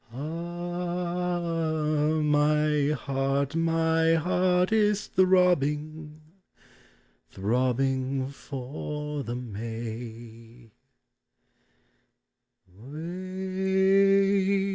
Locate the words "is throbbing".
4.73-6.19